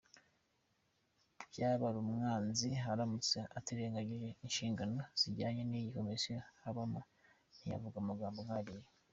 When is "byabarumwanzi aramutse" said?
1.49-3.37